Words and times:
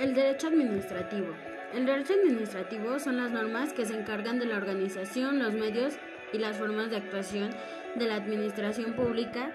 El 0.00 0.12
derecho 0.12 0.48
administrativo. 0.48 1.28
El 1.72 1.86
derecho 1.86 2.14
administrativo 2.14 2.98
son 2.98 3.16
las 3.16 3.30
normas 3.30 3.72
que 3.72 3.86
se 3.86 3.96
encargan 3.96 4.40
de 4.40 4.46
la 4.46 4.56
organización, 4.56 5.38
los 5.38 5.54
medios 5.54 5.94
y 6.32 6.38
las 6.38 6.56
formas 6.56 6.90
de 6.90 6.96
actuación 6.96 7.50
de 7.94 8.06
la 8.06 8.16
administración 8.16 8.94
pública 8.94 9.52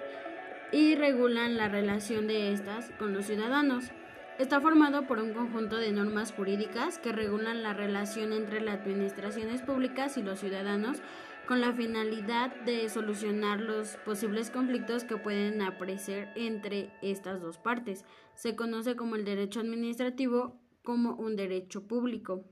y 0.72 0.96
regulan 0.96 1.58
la 1.58 1.68
relación 1.68 2.28
de 2.28 2.54
estas 2.54 2.90
con 2.98 3.14
los 3.14 3.26
ciudadanos. 3.26 3.92
Está 4.38 4.62
formado 4.62 5.06
por 5.08 5.20
un 5.20 5.34
conjunto 5.34 5.76
de 5.76 5.92
normas 5.92 6.32
jurídicas 6.32 7.00
que 7.00 7.12
regulan 7.12 7.62
la 7.62 7.74
relación 7.74 8.32
entre 8.32 8.62
las 8.62 8.80
administraciones 8.80 9.62
públicas 9.62 10.16
y 10.16 10.24
los 10.24 10.40
ciudadanos 10.40 11.02
con 11.50 11.62
la 11.62 11.74
finalidad 11.74 12.56
de 12.58 12.88
solucionar 12.90 13.60
los 13.60 13.98
posibles 14.06 14.52
conflictos 14.52 15.04
que 15.04 15.18
pueden 15.18 15.64
aparecer 15.64 16.30
entre 16.36 16.92
estas 17.02 17.42
dos 17.42 17.58
partes. 17.58 18.06
Se 18.36 18.56
conoce 18.56 18.96
como 18.96 19.16
el 19.16 19.26
derecho 19.26 19.60
administrativo 19.60 20.60
como 20.84 21.16
un 21.16 21.36
derecho 21.36 21.88
público. 21.88 22.44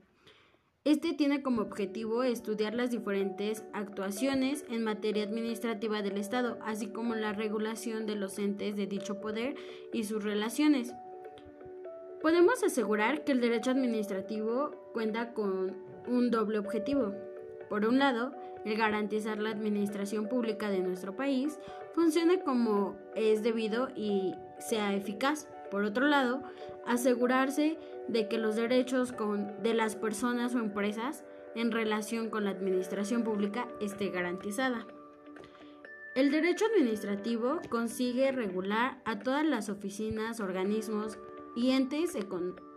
Este 0.82 1.12
tiene 1.12 1.44
como 1.44 1.62
objetivo 1.62 2.24
estudiar 2.24 2.74
las 2.74 2.90
diferentes 2.90 3.62
actuaciones 3.72 4.64
en 4.68 4.82
materia 4.82 5.22
administrativa 5.22 6.02
del 6.02 6.18
Estado, 6.18 6.58
así 6.64 6.88
como 6.88 7.14
la 7.14 7.32
regulación 7.32 8.04
de 8.04 8.16
los 8.16 8.36
entes 8.40 8.74
de 8.74 8.88
dicho 8.88 9.20
poder 9.20 9.54
y 9.92 10.02
sus 10.02 10.24
relaciones. 10.24 10.92
Podemos 12.20 12.64
asegurar 12.64 13.22
que 13.22 13.30
el 13.30 13.40
derecho 13.40 13.70
administrativo 13.70 14.90
cuenta 14.92 15.34
con 15.34 15.76
un 16.08 16.32
doble 16.32 16.58
objetivo. 16.58 17.27
Por 17.68 17.84
un 17.84 17.98
lado, 17.98 18.32
el 18.64 18.76
garantizar 18.76 19.38
la 19.38 19.50
administración 19.50 20.28
pública 20.28 20.70
de 20.70 20.80
nuestro 20.80 21.16
país 21.16 21.58
funcione 21.94 22.40
como 22.40 22.96
es 23.14 23.42
debido 23.42 23.88
y 23.94 24.34
sea 24.58 24.94
eficaz. 24.94 25.48
Por 25.70 25.84
otro 25.84 26.06
lado, 26.06 26.42
asegurarse 26.86 27.78
de 28.08 28.28
que 28.28 28.38
los 28.38 28.56
derechos 28.56 29.14
de 29.62 29.74
las 29.74 29.96
personas 29.96 30.54
o 30.54 30.58
empresas 30.58 31.24
en 31.54 31.72
relación 31.72 32.30
con 32.30 32.44
la 32.44 32.50
administración 32.50 33.22
pública 33.22 33.68
esté 33.80 34.08
garantizada. 34.10 34.86
El 36.14 36.30
derecho 36.30 36.64
administrativo 36.66 37.60
consigue 37.68 38.32
regular 38.32 39.00
a 39.04 39.18
todas 39.20 39.46
las 39.46 39.68
oficinas, 39.68 40.40
organismos 40.40 41.18
y 41.58 41.72
entes 41.72 42.16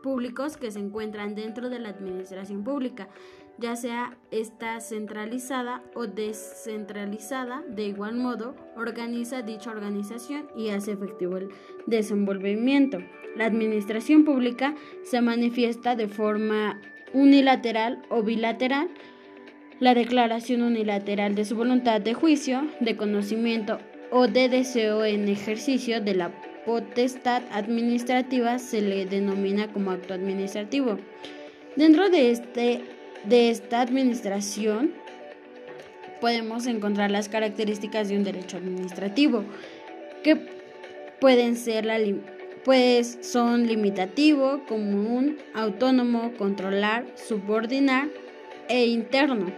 públicos 0.02 0.58
que 0.58 0.72
se 0.72 0.80
encuentran 0.80 1.36
dentro 1.36 1.70
de 1.70 1.78
la 1.78 1.90
administración 1.90 2.64
pública, 2.64 3.10
ya 3.60 3.76
sea 3.76 4.18
esta 4.32 4.80
centralizada 4.80 5.84
o 5.94 6.08
descentralizada, 6.08 7.64
de 7.70 7.86
igual 7.86 8.16
modo 8.16 8.56
organiza 8.76 9.44
dicha 9.44 9.70
organización 9.70 10.48
y 10.58 10.70
hace 10.70 10.94
efectivo 10.94 11.38
el 11.38 11.50
desenvolvimiento. 11.86 12.98
La 13.36 13.46
administración 13.46 14.26
pública 14.26 14.74
se 15.04 15.22
manifiesta 15.22 15.96
de 15.96 16.08
forma 16.08 16.82
unilateral 17.14 18.02
o 18.10 18.24
bilateral. 18.24 18.90
La 19.80 19.94
declaración 19.94 20.64
unilateral 20.64 21.36
de 21.36 21.46
su 21.46 21.56
voluntad 21.56 22.02
de 22.02 22.16
juicio, 22.16 22.68
de 22.80 22.98
conocimiento 22.98 23.78
o 24.10 24.28
de 24.28 24.50
deseo 24.50 25.06
en 25.06 25.28
ejercicio 25.28 26.02
de 26.02 26.16
la 26.16 26.32
potestad 26.66 27.44
administrativa 27.52 28.60
se 28.60 28.82
le 28.82 29.06
denomina 29.06 29.72
como 29.72 29.92
acto 29.92 30.14
administrativo. 30.14 30.98
Dentro 31.76 32.10
de 32.10 32.32
este 32.32 32.82
de 33.24 33.50
esta 33.52 33.82
administración 33.82 34.94
podemos 36.20 36.68
encontrar 36.68 37.12
las 37.12 37.30
características 37.30 38.10
de 38.10 38.18
un 38.18 38.24
derecho 38.24 38.58
administrativo, 38.58 39.44
que 40.24 40.38
pueden 41.20 41.56
ser 41.56 41.86
la 41.86 42.00
pues 42.64 43.18
son 43.22 43.66
limitativo, 43.66 44.62
común, 44.68 45.40
autónomo, 45.56 46.34
controlar, 46.38 47.06
subordinar 47.16 48.08
e 48.70 48.86
interno. 48.86 49.52